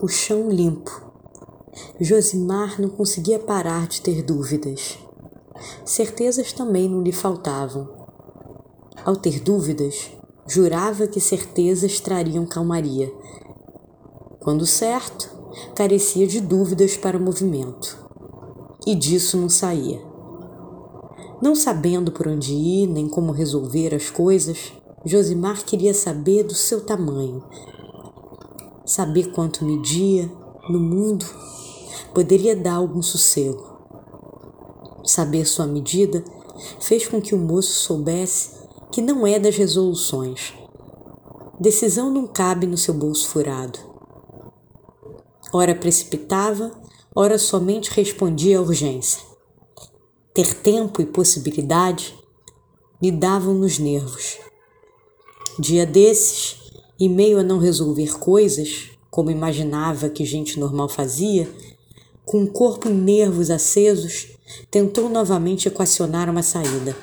[0.00, 1.10] o chão limpo.
[2.00, 4.96] Josimar não conseguia parar de ter dúvidas.
[5.84, 7.88] Certezas também não lhe faltavam.
[9.04, 10.10] Ao ter dúvidas,
[10.46, 13.12] jurava que certezas trariam calmaria.
[14.38, 15.28] Quando certo,
[15.74, 17.98] carecia de dúvidas para o movimento.
[18.86, 20.00] E disso não saía.
[21.42, 24.72] Não sabendo por onde ir nem como resolver as coisas,
[25.04, 27.42] Josimar queria saber do seu tamanho,
[28.88, 30.32] saber quanto media
[30.70, 31.26] no mundo
[32.14, 33.76] poderia dar algum sossego.
[35.04, 36.24] Saber sua medida
[36.80, 38.58] fez com que o moço soubesse
[38.90, 40.54] que não é das resoluções.
[41.60, 43.78] Decisão não cabe no seu bolso furado.
[45.52, 46.72] Ora precipitava,
[47.14, 49.22] ora somente respondia à urgência.
[50.32, 52.16] Ter tempo e possibilidade
[53.02, 54.38] lhe davam nos nervos.
[55.58, 56.67] Dia desses,
[56.98, 61.48] e meio a não resolver coisas, como imaginava que gente normal fazia,
[62.24, 64.28] com o corpo e nervos acesos,
[64.70, 66.96] tentou novamente equacionar uma saída.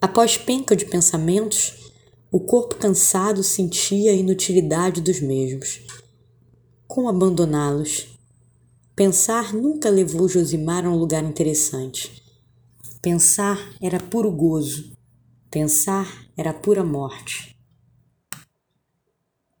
[0.00, 1.92] Após penca de pensamentos,
[2.30, 5.80] o corpo cansado sentia a inutilidade dos mesmos.
[6.86, 8.06] Como abandoná-los?
[8.94, 12.22] Pensar nunca levou Josimar a um lugar interessante.
[13.02, 14.92] Pensar era puro gozo.
[15.50, 17.57] Pensar era pura morte.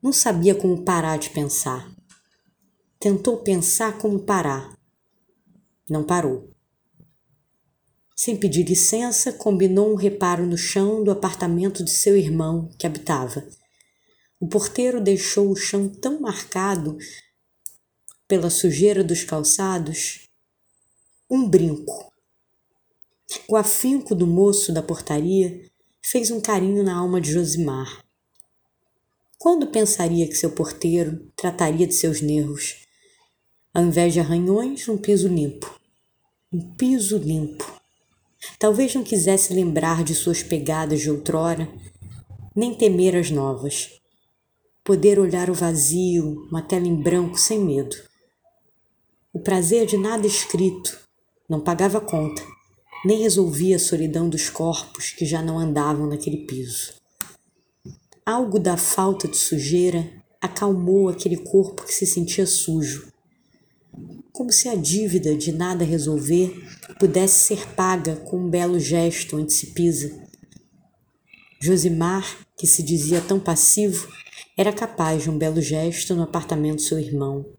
[0.02, 1.90] Não sabia como parar de pensar.
[3.00, 4.78] Tentou pensar como parar.
[5.90, 6.54] Não parou.
[8.16, 13.48] Sem pedir licença, combinou um reparo no chão do apartamento de seu irmão que habitava.
[14.40, 16.96] O porteiro deixou o chão tão marcado
[18.26, 20.28] pela sujeira dos calçados
[21.30, 22.12] um brinco.
[23.48, 25.68] O afinco do moço da portaria
[26.02, 28.07] fez um carinho na alma de Josimar.
[29.40, 32.78] Quando pensaria que seu porteiro trataria de seus nervos?
[33.72, 35.78] Ao invés de arranhões, um piso limpo.
[36.52, 37.64] Um piso limpo.
[38.58, 41.72] Talvez não quisesse lembrar de suas pegadas de outrora,
[42.52, 44.00] nem temer as novas.
[44.82, 47.94] Poder olhar o vazio, uma tela em branco sem medo.
[49.32, 50.98] O prazer de nada escrito
[51.48, 52.42] não pagava conta,
[53.04, 56.98] nem resolvia a solidão dos corpos que já não andavam naquele piso.
[58.28, 63.10] Algo da falta de sujeira acalmou aquele corpo que se sentia sujo
[64.38, 66.54] como se a dívida de nada resolver
[67.00, 70.16] pudesse ser paga com um belo gesto onde se pisa.
[71.60, 74.08] Josimar, que se dizia tão passivo,
[74.56, 77.52] era capaz de um belo gesto no apartamento do seu irmão.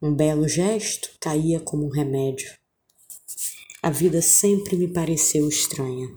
[0.00, 2.50] Um belo gesto caía como um remédio.
[3.82, 6.08] A vida sempre me pareceu estranha.